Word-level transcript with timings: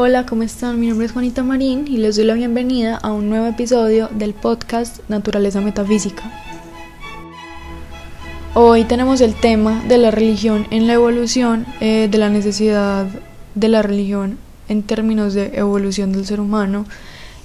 Hola, 0.00 0.26
¿cómo 0.26 0.44
están? 0.44 0.78
Mi 0.78 0.86
nombre 0.86 1.06
es 1.06 1.12
Juanita 1.12 1.42
Marín 1.42 1.88
y 1.88 1.96
les 1.96 2.14
doy 2.14 2.24
la 2.24 2.34
bienvenida 2.34 2.98
a 2.98 3.10
un 3.10 3.28
nuevo 3.28 3.48
episodio 3.48 4.08
del 4.12 4.32
podcast 4.32 5.00
Naturaleza 5.08 5.60
Metafísica. 5.60 6.22
Hoy 8.54 8.84
tenemos 8.84 9.20
el 9.20 9.34
tema 9.34 9.82
de 9.88 9.98
la 9.98 10.12
religión 10.12 10.68
en 10.70 10.86
la 10.86 10.92
evolución, 10.92 11.66
eh, 11.80 12.06
de 12.08 12.16
la 12.16 12.30
necesidad 12.30 13.08
de 13.56 13.68
la 13.68 13.82
religión 13.82 14.38
en 14.68 14.84
términos 14.84 15.34
de 15.34 15.58
evolución 15.58 16.12
del 16.12 16.24
ser 16.26 16.38
humano 16.38 16.86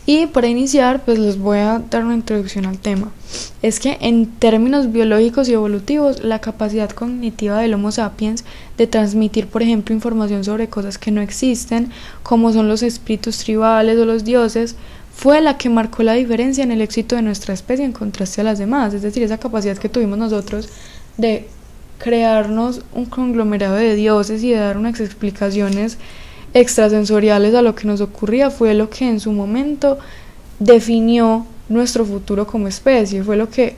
y 0.06 0.28
para 0.28 0.48
iniciar, 0.48 1.04
pues 1.06 1.18
les 1.18 1.38
voy 1.38 1.60
a 1.60 1.82
dar 1.90 2.04
una 2.04 2.16
introducción 2.16 2.66
al 2.66 2.78
tema. 2.78 3.12
Es 3.62 3.80
que 3.80 3.98
en 4.02 4.28
términos 4.28 4.92
biológicos 4.92 5.48
y 5.48 5.54
evolutivos, 5.54 6.24
la 6.24 6.40
capacidad 6.40 6.90
cognitiva 6.90 7.60
del 7.60 7.74
Homo 7.74 7.92
sapiens 7.92 8.44
de 8.78 8.88
transmitir, 8.88 9.48
por 9.48 9.62
ejemplo, 9.62 9.96
información 9.96 10.44
sobre 10.44 10.68
cosas 10.68 10.98
que 10.98 11.12
no 11.12 11.22
existen, 11.22 11.92
como 12.22 12.52
son 12.52 12.68
los 12.68 12.84
espíritus 12.84 13.38
tribales 13.38 13.98
o 13.98 14.06
los 14.06 14.26
dioses, 14.26 14.76
fue 15.16 15.42
la 15.42 15.58
que 15.58 15.70
marcó 15.70 16.04
la 16.04 16.14
diferencia 16.14 16.64
en 16.64 16.72
el 16.72 16.82
éxito 16.82 17.16
de 17.16 17.22
nuestra 17.22 17.54
especie 17.54 17.86
en 17.86 17.94
contraste 17.94 18.42
a 18.42 18.44
las 18.44 18.60
demás. 18.60 18.94
Es 18.94 19.04
decir, 19.04 19.24
esa 19.24 19.38
capacidad 19.38 19.78
que 19.78 19.90
tuvimos 19.90 20.18
nosotros 20.18 20.68
de 21.18 21.48
crearnos 22.00 22.82
un 22.94 23.06
conglomerado 23.06 23.76
de 23.76 23.96
dioses 23.96 24.44
y 24.44 24.50
de 24.50 24.58
dar 24.58 24.78
unas 24.78 25.00
explicaciones 25.00 25.98
extrasensoriales 26.54 27.56
a 27.56 27.62
lo 27.62 27.76
que 27.76 27.88
nos 27.88 28.02
ocurría 28.02 28.50
fue 28.50 28.74
lo 28.74 28.90
que 28.90 29.08
en 29.08 29.20
su 29.20 29.32
momento 29.32 29.98
definió 30.60 31.46
nuestro 31.70 32.06
futuro 32.06 32.46
como 32.46 32.68
especie, 32.68 33.24
fue 33.24 33.38
lo 33.38 33.50
que 33.50 33.76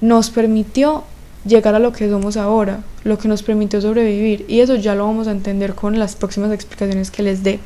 nos 0.00 0.30
permitió 0.30 1.04
llegar 1.44 1.74
a 1.74 1.78
lo 1.78 1.92
que 1.92 2.08
somos 2.08 2.36
ahora, 2.36 2.80
lo 3.04 3.18
que 3.18 3.28
nos 3.28 3.42
permitió 3.42 3.80
sobrevivir 3.80 4.44
y 4.48 4.60
eso 4.60 4.74
ya 4.74 4.94
lo 4.94 5.06
vamos 5.06 5.28
a 5.28 5.32
entender 5.32 5.74
con 5.74 5.98
las 5.98 6.16
próximas 6.16 6.52
explicaciones 6.52 7.10
que 7.10 7.22
les 7.22 7.42
dé. 7.42 7.60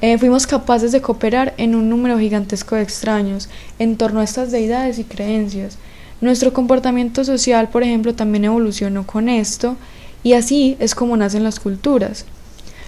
Eh, 0.00 0.18
fuimos 0.18 0.48
capaces 0.48 0.90
de 0.90 1.00
cooperar 1.00 1.54
en 1.58 1.74
un 1.76 1.88
número 1.88 2.18
gigantesco 2.18 2.74
de 2.74 2.82
extraños 2.82 3.48
en 3.78 3.96
torno 3.96 4.20
a 4.20 4.24
estas 4.24 4.50
deidades 4.50 4.98
y 4.98 5.04
creencias. 5.04 5.78
Nuestro 6.20 6.52
comportamiento 6.52 7.24
social, 7.24 7.68
por 7.68 7.82
ejemplo, 7.82 8.14
también 8.14 8.44
evolucionó 8.44 9.06
con 9.06 9.28
esto 9.28 9.76
y 10.24 10.34
así 10.34 10.76
es 10.80 10.94
como 10.94 11.16
nacen 11.16 11.44
las 11.44 11.60
culturas. 11.60 12.26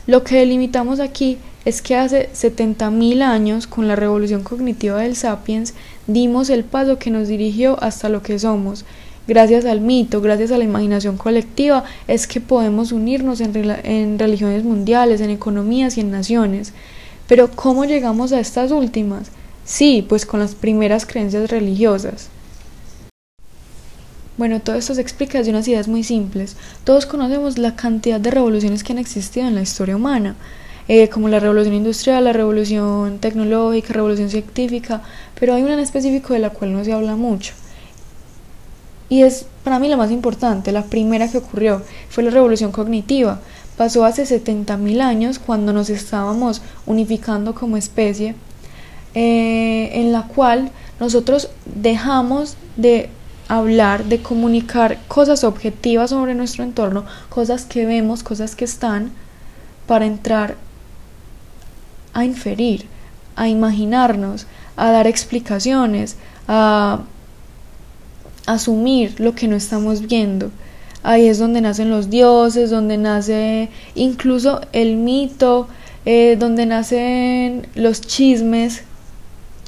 Lo 0.07 0.23
que 0.23 0.37
delimitamos 0.37 1.01
aquí 1.01 1.39
es 1.65 1.81
que 1.81 1.97
hace 1.97 2.29
70.000 2.35 3.23
años, 3.23 3.67
con 3.67 3.89
la 3.89 3.97
revolución 3.97 4.43
cognitiva 4.43 4.99
del 4.99 5.17
sapiens, 5.17 5.73
dimos 6.07 6.51
el 6.51 6.65
paso 6.65 6.99
que 6.99 7.11
nos 7.11 7.29
dirigió 7.29 7.83
hasta 7.83 8.11
lo 8.11 8.23
que 8.23 8.39
somos. 8.39 8.85
Gracias 9.27 9.65
al 9.65 9.81
mito, 9.81 10.21
gracias 10.21 10.53
a 10.53 10.59
la 10.59 10.65
imaginación 10.65 11.17
colectiva, 11.17 11.85
es 12.07 12.27
que 12.27 12.43
podemos 12.43 12.93
unirnos 12.93 13.41
en, 13.41 13.53
en 13.85 14.19
religiones 14.19 14.65
mundiales, 14.65 15.23
en 15.23 15.31
economías 15.31 15.97
y 15.97 16.03
en 16.03 16.11
naciones. 16.11 16.75
Pero 17.27 17.51
¿cómo 17.51 17.87
llegamos 17.87 18.33
a 18.33 18.41
estas 18.41 18.71
últimas? 18.71 19.31
Sí, 19.65 20.05
pues 20.07 20.27
con 20.27 20.41
las 20.41 20.55
primeras 20.55 21.07
creencias 21.07 21.51
religiosas. 21.51 22.29
Bueno, 24.37 24.61
todo 24.61 24.75
esto 24.75 24.95
se 24.95 25.01
explica 25.01 25.39
desde 25.39 25.51
unas 25.53 25.69
ideas 25.69 25.87
muy 25.87 26.03
simples. 26.03 26.57
Todos 26.83 27.07
conocemos 27.07 27.57
la 27.57 27.77
cantidad 27.77 28.19
de 28.19 28.33
revoluciones 28.33 28.83
que 28.83 28.93
han 28.93 28.99
existido 28.99 29.47
en 29.47 29.55
la 29.55 29.63
historia 29.63 29.95
humana, 29.95 30.35
eh, 30.89 31.09
como 31.09 31.29
la 31.29 31.39
revolución 31.39 31.75
industrial, 31.75 32.25
la 32.25 32.33
revolución 32.33 33.19
tecnológica, 33.21 33.95
revolución 33.95 34.31
científica, 34.31 35.03
pero 35.39 35.55
hay 35.55 35.63
una 35.63 35.75
en 35.75 35.81
específico 35.81 36.33
de 36.33 36.41
la 36.41 36.51
cual 36.51 36.73
no 36.73 36.85
se 36.85 36.93
habla 36.93 37.15
mucho. 37.15 37.55
Y 39.09 39.23
es 39.23 39.47
para 39.63 39.79
mí 39.79 39.89
la 39.89 39.97
más 39.97 40.11
importante, 40.11 40.73
la 40.73 40.83
primera 40.83 41.29
que 41.29 41.39
ocurrió, 41.39 41.83
fue 42.09 42.25
la 42.25 42.31
revolución 42.31 42.73
cognitiva. 42.73 43.41
Pasó 43.77 44.05
hace 44.05 44.25
70.000 44.25 45.01
años 45.01 45.39
cuando 45.39 45.73
nos 45.73 45.91
estábamos 45.91 46.61
unificando 46.87 47.55
como 47.55 47.77
especie, 47.77 48.35
eh, 49.15 49.91
en 49.95 50.11
la 50.11 50.25
cual 50.25 50.73
nosotros 50.99 51.51
dejamos 51.67 52.57
de 52.77 53.11
hablar, 53.49 54.05
de 54.05 54.23
comunicar 54.23 54.99
cosas 55.09 55.45
objetivas 55.45 56.11
sobre 56.11 56.35
nuestro 56.35 56.65
entorno, 56.65 57.05
cosas 57.29 57.65
que 57.65 57.85
vemos, 57.85 58.23
cosas 58.23 58.57
que 58.57 58.65
están, 58.65 59.13
para 59.87 60.07
entrar 60.07 60.57
a 62.13 62.25
inferir, 62.25 62.87
a 63.37 63.49
imaginarnos, 63.49 64.47
a 64.77 64.91
dar 64.91 65.07
explicaciones, 65.07 66.17
a 66.49 67.01
asumir 68.47 69.19
lo 69.21 69.35
que 69.35 69.49
no 69.49 69.57
estamos 69.57 70.07
viendo. 70.07 70.51
Ahí 71.03 71.27
es 71.29 71.39
donde 71.39 71.61
nacen 71.61 71.91
los 71.91 72.09
dioses, 72.09 72.71
donde 72.71 72.97
nace 72.97 73.69
incluso 73.95 74.63
el 74.73 74.97
mito, 74.97 75.69
eh, 76.07 76.37
donde 76.39 76.65
nacen 76.67 77.67
los 77.75 78.01
chismes 78.01 78.85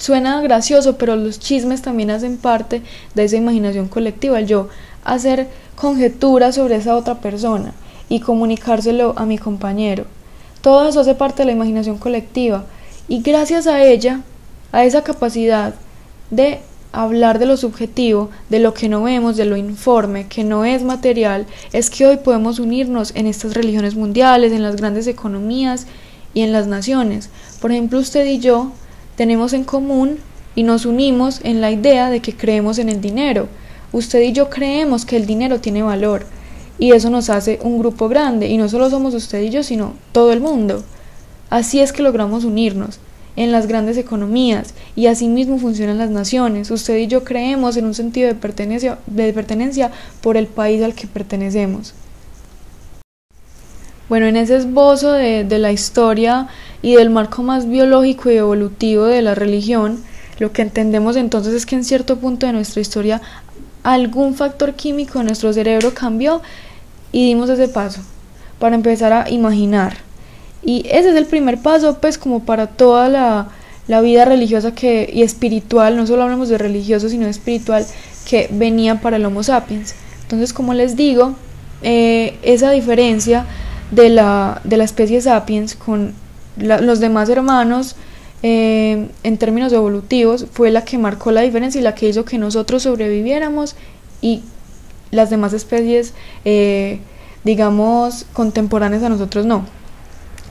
suena 0.06 0.41
gracioso, 0.41 0.97
pero 0.97 1.17
los 1.17 1.41
chismes 1.41 1.83
también 1.83 2.11
hacen 2.11 2.37
parte 2.37 2.81
de 3.17 3.25
esa 3.25 3.37
imaginación 3.37 3.89
colectiva, 3.89 4.41
yo 4.41 4.69
hacer 5.05 5.49
conjeturas 5.75 6.55
sobre 6.55 6.77
esa 6.77 6.94
otra 6.94 7.17
persona 7.17 7.72
y 8.09 8.21
comunicárselo 8.21 9.15
a 9.16 9.27
mi 9.27 9.37
compañero. 9.37 10.05
Todo 10.61 10.89
eso 10.89 11.00
hace 11.00 11.16
parte 11.16 11.43
de 11.43 11.47
la 11.47 11.53
imaginación 11.53 11.99
colectiva 11.99 12.66
y 13.09 13.21
gracias 13.21 13.66
a 13.66 13.83
ella, 13.83 14.21
a 14.71 14.84
esa 14.84 15.03
capacidad 15.03 15.75
de 16.31 16.61
hablar 16.93 17.41
de 17.41 17.47
lo 17.47 17.56
subjetivo, 17.56 18.31
de 18.49 18.61
lo 18.61 18.75
que 18.75 18.89
no 18.89 19.03
vemos, 19.03 19.37
de 19.37 19.45
lo 19.45 19.56
informe, 19.56 20.28
que 20.28 20.45
no 20.45 20.65
es 20.65 20.84
material, 20.84 21.47
es 21.72 21.91
que 21.91 22.06
hoy 22.06 22.19
podemos 22.19 22.61
unirnos 22.61 23.12
en 23.16 23.27
estas 23.27 23.55
religiones 23.55 23.97
mundiales, 23.97 24.53
en 24.53 24.62
las 24.62 24.77
grandes 24.77 25.09
economías 25.09 25.89
y 26.33 26.43
en 26.43 26.53
las 26.53 26.69
naciones. 26.69 27.28
Por 27.61 27.72
ejemplo, 27.72 27.99
usted 27.99 28.25
y 28.27 28.39
yo 28.39 28.71
tenemos 29.16 29.53
en 29.53 29.65
común 29.65 30.19
y 30.54 30.62
nos 30.62 30.87
unimos 30.87 31.41
en 31.43 31.60
la 31.60 31.71
idea 31.71 32.10
de 32.10 32.21
que 32.21 32.37
creemos 32.37 32.78
en 32.78 32.88
el 32.88 33.00
dinero. 33.00 33.49
Usted 33.93 34.21
y 34.22 34.32
yo 34.32 34.50
creemos 34.50 35.04
que 35.04 35.16
el 35.16 35.27
dinero 35.27 35.60
tiene 35.60 35.82
valor 35.82 36.27
y 36.78 36.93
eso 36.93 37.10
nos 37.10 37.31
hace 37.31 37.59
un 37.62 37.78
grupo 37.78 38.09
grande 38.09 38.49
y 38.49 38.59
no 38.59 38.69
solo 38.69 38.91
somos 38.91 39.15
usted 39.15 39.43
y 39.43 39.50
yo, 39.50 39.62
sino 39.62 39.94
todo 40.12 40.32
el 40.32 40.41
mundo. 40.41 40.84
Así 41.50 41.81
es 41.81 41.93
que 41.93 42.03
logramos 42.03 42.44
unirnos 42.44 42.99
en 43.37 43.53
las 43.53 43.66
grandes 43.66 43.97
economías 43.97 44.75
y 44.94 45.06
así 45.06 45.28
mismo 45.28 45.59
funcionan 45.59 45.98
las 45.98 46.10
naciones. 46.10 46.71
Usted 46.71 46.97
y 46.97 47.06
yo 47.06 47.25
creemos 47.25 47.77
en 47.77 47.87
un 47.87 47.94
sentido 47.94 48.28
de 48.28 48.34
pertenencia, 48.34 49.91
por 50.22 50.37
el 50.37 50.47
país 50.47 50.83
al 50.83 50.94
que 50.94 51.06
pertenecemos. 51.06 51.94
Bueno, 54.09 54.27
en 54.27 54.37
ese 54.37 54.56
esbozo 54.56 55.12
de 55.12 55.59
la 55.59 55.72
historia 55.72 56.48
y 56.83 56.97
del 56.97 57.11
marco 57.11 57.43
más 57.43 57.69
biológico 57.69 58.31
y 58.31 58.37
evolutivo 58.37 59.05
de 59.05 59.23
la 59.23 59.35
religión, 59.35 60.03
lo 60.39 60.53
que 60.53 60.63
entendemos 60.63 61.17
entonces 61.17 61.55
es 61.55 61.67
que 61.67 61.77
en 61.77 61.85
cierto 61.85 62.17
punto 62.19 62.47
de 62.47 62.53
nuestra 62.53 62.81
historia 62.81 63.23
algún 63.83 64.35
factor 64.35 64.75
químico 64.75 65.21
en 65.21 65.27
nuestro 65.27 65.53
cerebro 65.53 65.95
cambió 65.95 66.43
y 67.13 67.27
dimos 67.29 67.49
ese 67.49 67.69
paso 67.69 68.01
para 68.59 68.75
empezar 68.75 69.13
a 69.13 69.31
imaginar. 69.31 69.97
Y 70.63 70.85
ese 70.91 71.11
es 71.11 71.17
el 71.17 71.27
primer 71.27 71.59
paso, 71.59 71.99
pues 72.01 72.19
como 72.19 72.41
para 72.41 72.67
toda 72.67 73.09
la, 73.09 73.49
la 73.87 74.01
vida 74.01 74.25
religiosa 74.25 74.75
que, 74.75 75.09
y 75.13 75.23
espiritual, 75.23 75.97
no 75.97 76.07
solo 76.07 76.25
hablamos 76.25 76.49
de 76.49 76.59
religioso, 76.59 77.09
sino 77.09 77.25
de 77.25 77.31
espiritual, 77.31 77.87
que 78.29 78.49
venía 78.51 79.01
para 79.01 79.17
el 79.17 79.25
Homo 79.25 79.43
sapiens. 79.43 79.95
Entonces, 80.23 80.53
como 80.53 80.75
les 80.75 80.97
digo, 80.97 81.35
eh, 81.83 82.37
esa 82.43 82.73
diferencia 82.73 83.47
de 83.93 84.09
la, 84.09 84.61
de 84.65 84.77
la 84.77 84.85
especie 84.85 85.21
sapiens 85.21 85.77
con 85.77 86.13
los 86.56 87.00
demás 87.00 87.28
hermanos 87.28 87.97
eh, 88.43 89.09
en 89.22 89.39
términos 89.39 89.72
evolutivos 89.72 90.47
fue 90.53 90.71
la 90.71 90.84
que 90.84 90.99
marcó 90.99 91.31
la 91.31 91.41
diferencia 91.41 91.81
y 91.81 91.84
la 91.84 91.94
que 91.94 92.09
hizo 92.09 92.25
que 92.25 92.39
nosotros 92.39 92.83
sobreviviéramos 92.83 93.77
y 94.21 94.42
las 95.10 95.31
demás 95.31 95.53
especies, 95.53 96.15
eh, 96.45 97.01
digamos, 97.45 98.27
contemporáneas 98.33 99.03
a 99.03 99.09
nosotros 99.09 99.47
no. 99.47 99.65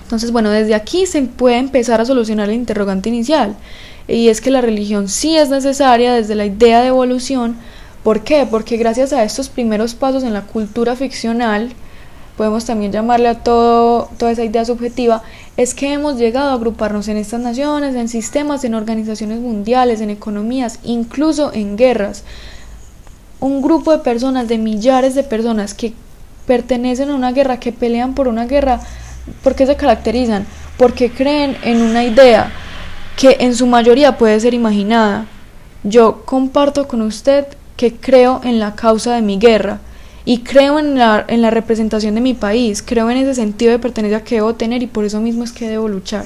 Entonces, 0.04 0.32
bueno, 0.32 0.50
desde 0.52 0.76
aquí 0.76 1.06
se 1.06 1.22
puede 1.24 1.58
empezar 1.58 2.00
a 2.00 2.06
solucionar 2.06 2.50
el 2.50 2.56
interrogante 2.56 3.10
inicial. 3.10 3.56
Y 4.08 4.30
es 4.30 4.40
que 4.40 4.52
la 4.52 4.62
religión 4.62 5.10
sí 5.10 5.36
es 5.36 5.50
necesaria 5.50 6.14
desde 6.14 6.36
la 6.36 6.46
idea 6.46 6.82
de 6.82 6.88
evolución. 6.88 7.56
¿Por 8.04 8.24
qué? 8.24 8.48
Porque 8.50 8.78
gracias 8.78 9.14
a 9.14 9.24
estos 9.24 9.50
primeros 9.50 9.96
pasos 9.96 10.24
en 10.24 10.34
la 10.34 10.44
cultura 10.44 10.96
ficcional, 10.96 11.72
podemos 12.38 12.66
también 12.66 12.92
llamarle 12.92 13.30
a 13.30 13.44
todo, 13.44 14.10
toda 14.18 14.32
esa 14.32 14.44
idea 14.44 14.66
subjetiva, 14.66 15.24
es 15.58 15.74
que 15.74 15.94
hemos 15.94 16.18
llegado 16.18 16.52
a 16.52 16.54
agruparnos 16.54 17.08
en 17.08 17.18
estas 17.18 17.40
naciones, 17.40 17.96
en 17.96 18.10
sistemas, 18.10 18.64
en 18.64 18.76
organizaciones 18.76 19.40
mundiales, 19.40 20.02
en 20.02 20.10
economías, 20.10 20.80
incluso 20.84 21.54
en 21.54 21.78
guerras. 21.78 22.24
Un 23.40 23.62
grupo 23.62 23.92
de 23.92 24.00
personas, 24.00 24.48
de 24.48 24.58
millares 24.58 25.16
de 25.16 25.24
personas 25.24 25.74
que 25.74 25.94
pertenecen 26.46 27.10
a 27.10 27.16
una 27.16 27.32
guerra, 27.32 27.60
que 27.60 27.72
pelean 27.72 28.16
por 28.16 28.28
una 28.28 28.46
guerra, 28.46 28.82
¿por 29.44 29.56
qué 29.56 29.66
se 29.66 29.76
caracterizan? 29.76 30.46
Porque 30.78 31.10
creen 31.12 31.58
en 31.64 31.82
una 31.82 32.04
idea 32.04 32.52
que 33.16 33.38
en 33.40 33.56
su 33.56 33.66
mayoría 33.66 34.18
puede 34.18 34.40
ser 34.40 34.54
imaginada. 34.54 35.26
Yo 35.84 36.24
comparto 36.26 36.88
con 36.88 37.02
usted 37.02 37.48
que 37.78 37.96
creo 37.96 38.42
en 38.44 38.60
la 38.60 38.76
causa 38.76 39.16
de 39.16 39.22
mi 39.22 39.38
guerra 39.38 39.80
y 40.26 40.40
creo 40.40 40.80
en 40.80 40.98
la, 40.98 41.24
en 41.28 41.42
la 41.42 41.52
representación 41.52 42.16
de 42.16 42.22
mi 42.22 42.34
país, 42.34 42.84
creo 42.86 43.10
en 43.10 43.18
ese 43.18 43.36
sentido 43.36 43.72
de 43.72 43.80
pertenencia 43.80 44.24
que 44.24 44.36
debo 44.36 44.56
tener 44.56 44.82
y 44.82 44.88
por 44.88 45.06
eso 45.06 45.22
mismo 45.22 45.44
es 45.44 45.52
que 45.52 45.70
debo 45.70 45.88
luchar. 45.88 46.26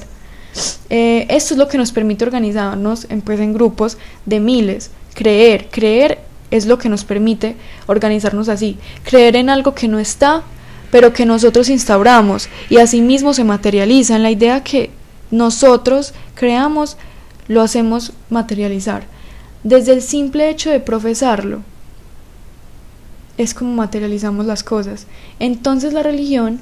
Eh, 0.90 1.28
esto 1.30 1.54
es 1.54 1.58
lo 1.58 1.68
que 1.68 1.78
nos 1.78 1.92
permite 1.92 2.24
organizarnos 2.26 3.06
en, 3.10 3.22
pues, 3.22 3.40
en 3.40 3.54
grupos 3.54 3.98
de 4.26 4.40
miles. 4.40 4.92
Creer, 5.14 5.68
creer 5.70 6.20
es 6.50 6.66
lo 6.66 6.78
que 6.78 6.90
nos 6.90 7.04
permite 7.04 7.56
organizarnos 7.88 8.50
así. 8.50 8.78
Creer 9.04 9.36
en 9.36 9.50
algo 9.50 9.76
que 9.76 9.88
no 9.88 10.00
está, 10.00 10.44
pero 10.92 11.14
que 11.14 11.26
nosotros 11.26 11.70
instauramos 11.70 12.50
y 12.70 12.78
asimismo 12.78 13.34
se 13.34 13.44
materializa 13.44 14.16
en 14.16 14.24
la 14.24 14.32
idea 14.32 14.64
que 14.64 14.92
nosotros 15.30 16.14
creamos, 16.34 16.98
lo 17.48 17.62
hacemos 17.62 18.14
materializar. 18.30 19.04
Desde 19.64 19.94
el 19.94 20.02
simple 20.02 20.50
hecho 20.50 20.72
de 20.72 20.80
profesarlo, 20.80 21.62
es 23.40 23.54
como 23.54 23.72
materializamos 23.72 24.46
las 24.46 24.64
cosas. 24.64 25.08
Entonces 25.40 25.94
la 25.94 26.04
religión, 26.04 26.60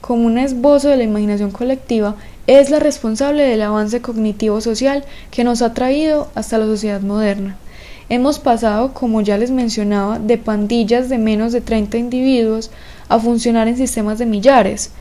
como 0.00 0.24
un 0.24 0.38
esbozo 0.38 0.88
de 0.88 0.96
la 0.96 1.02
imaginación 1.02 1.50
colectiva, 1.50 2.14
es 2.46 2.70
la 2.70 2.78
responsable 2.78 3.42
del 3.42 3.60
avance 3.60 4.00
cognitivo 4.00 4.60
social 4.60 5.04
que 5.32 5.42
nos 5.42 5.62
ha 5.62 5.74
traído 5.74 6.28
hasta 6.36 6.58
la 6.58 6.66
sociedad 6.66 7.00
moderna. 7.00 7.56
Hemos 8.08 8.38
pasado, 8.38 8.94
como 8.94 9.20
ya 9.20 9.36
les 9.36 9.50
mencionaba, 9.50 10.20
de 10.20 10.38
pandillas 10.38 11.08
de 11.08 11.18
menos 11.18 11.52
de 11.52 11.60
30 11.60 11.98
individuos 11.98 12.70
a 13.08 13.18
funcionar 13.18 13.66
en 13.66 13.76
sistemas 13.76 14.18
de 14.18 14.26
millares. 14.26 14.92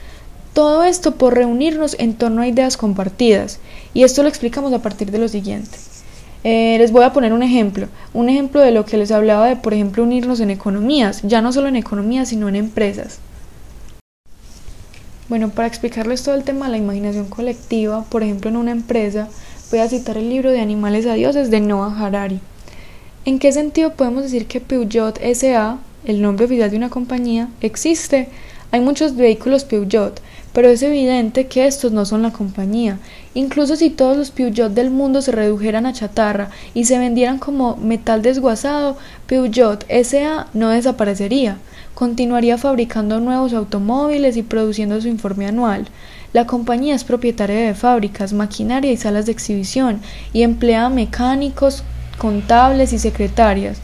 Todo 0.54 0.84
esto 0.84 1.16
por 1.16 1.36
reunirnos 1.36 1.96
en 2.00 2.16
torno 2.16 2.42
a 2.42 2.48
ideas 2.48 2.78
compartidas, 2.78 3.60
y 3.94 4.04
esto 4.04 4.24
lo 4.24 4.30
explicamos 4.30 4.74
a 4.74 4.82
partir 4.82 5.12
de 5.12 5.20
lo 5.20 5.28
siguiente. 5.28 5.78
Eh, 6.44 6.78
les 6.80 6.92
voy 6.92 7.04
a 7.04 7.14
poner 7.14 7.34
un 7.34 7.44
ejemplo, 7.44 7.88
un 8.14 8.28
ejemplo 8.28 8.62
de 8.62 8.72
lo 8.72 8.86
que 8.86 8.98
les 8.98 9.12
hablaba 9.12 9.48
de, 9.48 9.56
por 9.56 9.74
ejemplo, 9.74 10.04
unirnos 10.04 10.40
en 10.40 10.50
economías, 10.50 11.22
ya 11.24 11.42
no 11.42 11.54
solo 11.54 11.68
en 11.68 11.76
economías, 11.76 12.30
sino 12.30 12.50
en 12.50 12.56
empresas. 12.56 13.20
Bueno, 15.30 15.50
para 15.50 15.68
explicarles 15.68 16.24
todo 16.24 16.36
el 16.36 16.44
tema 16.44 16.66
de 16.66 16.72
la 16.72 16.78
imaginación 16.78 17.28
colectiva, 17.28 18.04
por 18.10 18.24
ejemplo, 18.24 18.50
en 18.50 18.58
una 18.58 18.72
empresa, 18.72 19.30
voy 19.70 19.80
a 19.80 19.88
citar 19.88 20.18
el 20.18 20.30
libro 20.30 20.52
de 20.52 20.60
Animales 20.60 21.06
a 21.06 21.14
Dioses 21.14 21.52
de 21.52 21.62
Noah 21.62 21.96
Harari. 21.98 22.40
¿En 23.24 23.38
qué 23.38 23.52
sentido 23.52 23.94
podemos 23.94 24.24
decir 24.24 24.48
que 24.48 24.60
Peugeot 24.60 25.20
SA, 25.36 25.78
el 26.06 26.22
nombre 26.24 26.46
oficial 26.46 26.72
de 26.72 26.78
una 26.78 26.90
compañía, 26.90 27.50
existe? 27.62 28.30
Hay 28.72 28.82
muchos 28.82 29.16
vehículos 29.16 29.64
Peugeot, 29.64 30.20
pero 30.54 30.70
es 30.70 30.82
evidente 30.84 31.48
que 31.48 31.66
estos 31.66 31.92
no 31.92 32.06
son 32.06 32.22
la 32.22 32.32
compañía. 32.32 33.00
Incluso 33.34 33.76
si 33.76 33.90
todos 33.90 34.18
los 34.18 34.32
Peugeot 34.32 34.74
del 34.74 34.90
mundo 34.90 35.22
se 35.22 35.32
redujeran 35.32 35.86
a 35.86 35.94
chatarra 35.94 36.50
y 36.74 36.86
se 36.86 37.00
vendieran 37.00 37.40
como 37.40 37.78
metal 37.78 38.22
desguazado, 38.22 38.98
Peugeot 39.28 39.86
SA 39.90 40.48
no 40.54 40.70
desaparecería. 40.70 41.58
Continuaría 41.94 42.58
fabricando 42.58 43.20
nuevos 43.20 43.54
automóviles 43.54 44.36
y 44.36 44.44
produciendo 44.44 45.00
su 45.00 45.08
informe 45.08 45.48
anual. 45.48 45.88
La 46.34 46.48
compañía 46.48 46.96
es 46.96 47.04
propietaria 47.04 47.68
de 47.68 47.74
fábricas, 47.74 48.34
maquinaria 48.34 48.92
y 48.92 48.98
salas 48.98 49.26
de 49.26 49.34
exhibición 49.34 50.02
y 50.34 50.44
emplea 50.44 50.90
mecánicos, 50.90 51.84
contables 52.18 52.94
y 52.94 53.00
secretarias. 53.00 53.80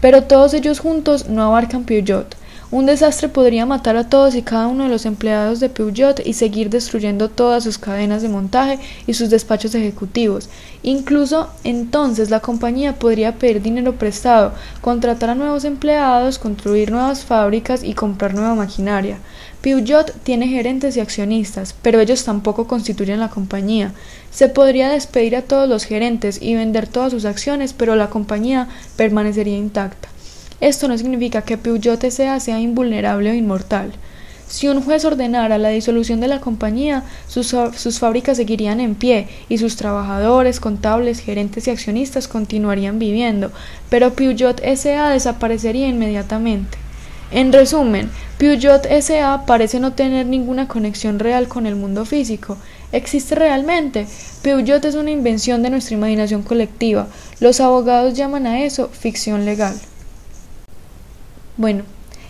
Pero 0.00 0.24
todos 0.24 0.54
ellos 0.54 0.80
juntos 0.80 1.28
no 1.28 1.42
abarcan 1.42 1.84
Peugeot. 1.84 2.39
Un 2.72 2.86
desastre 2.86 3.28
podría 3.28 3.66
matar 3.66 3.96
a 3.96 4.08
todos 4.08 4.36
y 4.36 4.42
cada 4.42 4.68
uno 4.68 4.84
de 4.84 4.90
los 4.90 5.04
empleados 5.04 5.58
de 5.58 5.68
Peugeot 5.68 6.24
y 6.24 6.34
seguir 6.34 6.70
destruyendo 6.70 7.28
todas 7.28 7.64
sus 7.64 7.78
cadenas 7.78 8.22
de 8.22 8.28
montaje 8.28 8.78
y 9.08 9.14
sus 9.14 9.28
despachos 9.28 9.74
ejecutivos. 9.74 10.48
Incluso 10.84 11.48
entonces 11.64 12.30
la 12.30 12.38
compañía 12.38 12.94
podría 12.94 13.34
pedir 13.34 13.60
dinero 13.60 13.96
prestado, 13.96 14.52
contratar 14.82 15.30
a 15.30 15.34
nuevos 15.34 15.64
empleados, 15.64 16.38
construir 16.38 16.92
nuevas 16.92 17.24
fábricas 17.24 17.82
y 17.82 17.94
comprar 17.94 18.34
nueva 18.34 18.54
maquinaria. 18.54 19.18
Peugeot 19.62 20.14
tiene 20.22 20.46
gerentes 20.46 20.96
y 20.96 21.00
accionistas, 21.00 21.74
pero 21.82 21.98
ellos 21.98 22.22
tampoco 22.22 22.68
constituyen 22.68 23.18
la 23.18 23.30
compañía. 23.30 23.94
Se 24.30 24.48
podría 24.48 24.90
despedir 24.90 25.34
a 25.34 25.42
todos 25.42 25.68
los 25.68 25.82
gerentes 25.82 26.40
y 26.40 26.54
vender 26.54 26.86
todas 26.86 27.10
sus 27.10 27.24
acciones, 27.24 27.72
pero 27.72 27.96
la 27.96 28.10
compañía 28.10 28.68
permanecería 28.94 29.56
intacta. 29.56 30.08
Esto 30.60 30.88
no 30.88 30.98
significa 30.98 31.42
que 31.42 31.56
Peugeot 31.58 32.10
sea 32.10 32.38
sea 32.40 32.60
invulnerable 32.60 33.30
o 33.30 33.34
inmortal. 33.34 33.92
Si 34.50 34.66
un 34.66 34.82
juez 34.82 35.04
ordenara 35.04 35.58
la 35.58 35.68
disolución 35.68 36.20
de 36.20 36.26
la 36.26 36.40
compañía, 36.40 37.04
sus, 37.28 37.54
sus, 37.76 38.00
fábricas 38.00 38.36
seguirían 38.36 38.80
en 38.80 38.96
pie 38.96 39.28
y 39.48 39.58
sus 39.58 39.76
trabajadores, 39.76 40.58
contables, 40.58 41.20
gerentes 41.20 41.68
y 41.68 41.70
accionistas 41.70 42.26
continuarían 42.26 42.98
viviendo, 42.98 43.52
pero 43.90 44.14
Peugeot 44.14 44.60
SA 44.60 45.10
desaparecería 45.10 45.86
inmediatamente. 45.86 46.78
En 47.30 47.52
resumen, 47.52 48.10
Peugeot 48.38 48.86
SA 49.00 49.44
parece 49.46 49.78
no 49.78 49.92
tener 49.92 50.26
ninguna 50.26 50.66
conexión 50.66 51.20
real 51.20 51.46
con 51.46 51.64
el 51.66 51.76
mundo 51.76 52.04
físico. 52.04 52.56
¿Existe 52.90 53.36
realmente? 53.36 54.08
Peugeot 54.42 54.84
es 54.84 54.96
una 54.96 55.12
invención 55.12 55.62
de 55.62 55.70
nuestra 55.70 55.94
imaginación 55.94 56.42
colectiva. 56.42 57.06
Los 57.38 57.60
abogados 57.60 58.14
llaman 58.14 58.48
a 58.48 58.64
eso 58.64 58.88
ficción 58.88 59.44
legal. 59.44 59.78
Bueno, 61.60 61.82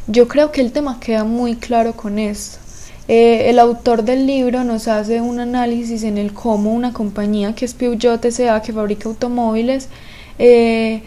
yo 0.08 0.26
creo 0.26 0.50
que 0.50 0.60
el 0.60 0.72
tema 0.72 0.98
queda 0.98 1.22
muy 1.22 1.54
claro 1.54 1.92
con 1.92 2.18
esto. 2.18 2.58
Eh, 3.06 3.48
el 3.48 3.60
autor 3.60 4.02
del 4.02 4.26
libro 4.26 4.64
nos 4.64 4.88
hace 4.88 5.20
un 5.20 5.38
análisis 5.38 6.02
en 6.02 6.18
el 6.18 6.34
cómo 6.34 6.74
una 6.74 6.92
compañía 6.92 7.54
que 7.54 7.64
es 7.64 7.72
Peugeot 7.74 8.24
S.A. 8.24 8.60
que 8.60 8.72
fabrica 8.72 9.08
automóviles 9.08 9.88
eh, 10.40 11.04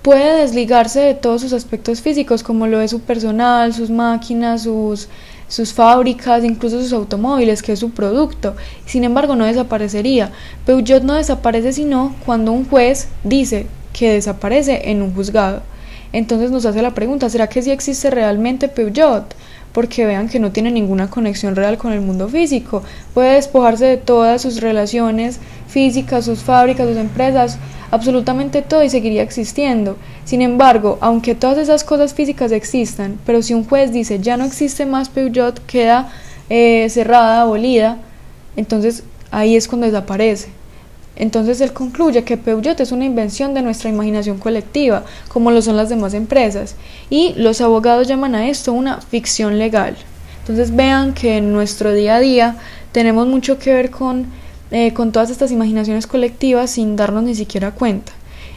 puede 0.00 0.40
desligarse 0.40 1.00
de 1.00 1.12
todos 1.12 1.42
sus 1.42 1.52
aspectos 1.52 2.00
físicos 2.00 2.42
como 2.42 2.66
lo 2.66 2.80
es 2.80 2.92
su 2.92 3.00
personal, 3.00 3.74
sus 3.74 3.90
máquinas, 3.90 4.62
sus, 4.62 5.08
sus 5.46 5.74
fábricas, 5.74 6.42
incluso 6.42 6.80
sus 6.80 6.94
automóviles, 6.94 7.62
que 7.62 7.72
es 7.72 7.80
su 7.80 7.90
producto. 7.90 8.56
Sin 8.86 9.04
embargo, 9.04 9.36
no 9.36 9.44
desaparecería. 9.44 10.32
Peugeot 10.64 11.02
no 11.02 11.12
desaparece 11.12 11.74
sino 11.74 12.14
cuando 12.24 12.52
un 12.52 12.64
juez 12.64 13.08
dice 13.24 13.66
que 13.92 14.14
desaparece 14.14 14.90
en 14.90 15.02
un 15.02 15.14
juzgado. 15.14 15.73
Entonces 16.14 16.52
nos 16.52 16.64
hace 16.64 16.80
la 16.80 16.94
pregunta, 16.94 17.28
¿será 17.28 17.48
que 17.48 17.60
sí 17.60 17.72
existe 17.72 18.08
realmente 18.08 18.68
Peugeot? 18.68 19.34
Porque 19.72 20.06
vean 20.06 20.28
que 20.28 20.38
no 20.38 20.52
tiene 20.52 20.70
ninguna 20.70 21.10
conexión 21.10 21.56
real 21.56 21.76
con 21.76 21.92
el 21.92 22.00
mundo 22.00 22.28
físico. 22.28 22.84
Puede 23.14 23.34
despojarse 23.34 23.84
de 23.86 23.96
todas 23.96 24.40
sus 24.40 24.60
relaciones 24.60 25.40
físicas, 25.66 26.24
sus 26.24 26.38
fábricas, 26.38 26.86
sus 26.86 26.98
empresas, 26.98 27.58
absolutamente 27.90 28.62
todo 28.62 28.84
y 28.84 28.90
seguiría 28.90 29.22
existiendo. 29.22 29.96
Sin 30.24 30.40
embargo, 30.40 30.98
aunque 31.00 31.34
todas 31.34 31.58
esas 31.58 31.82
cosas 31.82 32.14
físicas 32.14 32.52
existan, 32.52 33.18
pero 33.26 33.42
si 33.42 33.52
un 33.52 33.64
juez 33.64 33.90
dice 33.90 34.20
ya 34.20 34.36
no 34.36 34.44
existe 34.44 34.86
más 34.86 35.08
Peugeot, 35.08 35.66
queda 35.66 36.12
eh, 36.48 36.86
cerrada, 36.90 37.42
abolida, 37.42 37.98
entonces 38.54 39.02
ahí 39.32 39.56
es 39.56 39.66
cuando 39.66 39.86
desaparece. 39.86 40.50
Entonces 41.16 41.60
él 41.60 41.72
concluye 41.72 42.24
que 42.24 42.36
Peugeot 42.36 42.80
es 42.80 42.92
una 42.92 43.04
invención 43.04 43.54
de 43.54 43.62
nuestra 43.62 43.90
imaginación 43.90 44.38
colectiva, 44.38 45.04
como 45.28 45.50
lo 45.50 45.62
son 45.62 45.76
las 45.76 45.88
demás 45.88 46.14
empresas, 46.14 46.74
y 47.08 47.34
los 47.36 47.60
abogados 47.60 48.08
llaman 48.08 48.34
a 48.34 48.48
esto 48.48 48.72
una 48.72 49.00
ficción 49.00 49.58
legal. 49.58 49.96
Entonces 50.40 50.74
vean 50.74 51.14
que 51.14 51.38
en 51.38 51.52
nuestro 51.52 51.92
día 51.92 52.16
a 52.16 52.20
día 52.20 52.56
tenemos 52.92 53.26
mucho 53.26 53.58
que 53.58 53.72
ver 53.72 53.90
con, 53.90 54.26
eh, 54.70 54.92
con 54.92 55.12
todas 55.12 55.30
estas 55.30 55.50
imaginaciones 55.52 56.06
colectivas 56.06 56.70
sin 56.70 56.96
darnos 56.96 57.22
ni 57.24 57.34
siquiera 57.34 57.70
cuenta. 57.70 58.12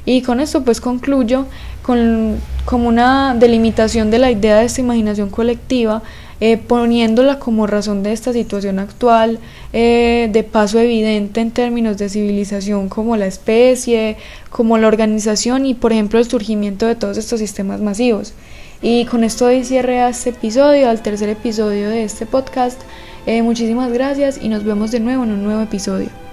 Y 0.06 0.22
con 0.22 0.40
esto 0.40 0.64
pues 0.64 0.82
concluyo 0.82 1.46
con 1.84 2.38
como 2.66 2.90
una 2.90 3.34
delimitación 3.34 4.12
de 4.12 4.20
la 4.20 4.30
idea 4.30 4.58
de 4.58 4.66
esta 4.66 4.82
imaginación 4.82 5.30
colectiva 5.30 6.02
eh, 6.40 6.58
poniéndola 6.58 7.40
como 7.40 7.66
razón 7.68 8.04
de 8.04 8.14
esta 8.14 8.34
situación 8.34 8.80
actual, 8.80 9.40
eh, 9.74 10.30
de 10.32 10.44
paso 10.44 10.80
evidente 10.80 11.42
en 11.42 11.52
términos 11.52 11.98
de 11.98 12.10
civilización 12.10 12.90
como 12.90 13.18
la 13.18 13.26
especie, 13.26 14.18
como 14.50 14.78
la 14.78 14.88
organización 14.88 15.66
y 15.66 15.74
por 15.74 15.94
ejemplo 15.94 16.20
el 16.20 16.26
surgimiento 16.26 16.86
de 16.86 16.96
todos 16.96 17.18
estos 17.18 17.40
sistemas 17.40 17.82
masivos. 17.82 18.34
Y 18.82 19.06
con 19.06 19.24
esto 19.24 19.46
doy 19.46 19.64
cierre 19.64 20.02
a 20.02 20.10
este 20.10 20.30
episodio, 20.30 20.90
al 20.90 21.02
tercer 21.02 21.30
episodio 21.30 21.90
de 21.90 22.04
este 22.04 22.26
podcast. 22.26 22.80
Eh, 23.26 23.42
muchísimas 23.42 23.92
gracias 23.92 24.40
y 24.42 24.50
nos 24.50 24.64
vemos 24.64 24.92
de 24.92 25.00
nuevo 25.00 25.24
en 25.24 25.32
un 25.32 25.44
nuevo 25.44 25.62
episodio. 25.62 26.27